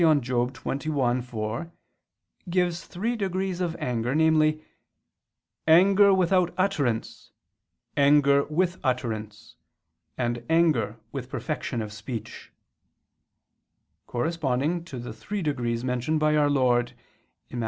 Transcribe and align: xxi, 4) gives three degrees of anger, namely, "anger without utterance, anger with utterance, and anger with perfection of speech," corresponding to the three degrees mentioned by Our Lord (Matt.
xxi, 0.01 1.21
4) 1.23 1.71
gives 2.49 2.85
three 2.85 3.15
degrees 3.15 3.61
of 3.61 3.75
anger, 3.75 4.15
namely, 4.15 4.63
"anger 5.67 6.11
without 6.11 6.51
utterance, 6.57 7.29
anger 7.95 8.43
with 8.45 8.79
utterance, 8.83 9.57
and 10.17 10.43
anger 10.49 10.97
with 11.11 11.29
perfection 11.29 11.83
of 11.83 11.93
speech," 11.93 12.51
corresponding 14.07 14.83
to 14.83 14.97
the 14.97 15.13
three 15.13 15.43
degrees 15.43 15.83
mentioned 15.83 16.19
by 16.19 16.35
Our 16.35 16.49
Lord 16.49 16.93
(Matt. 17.51 17.59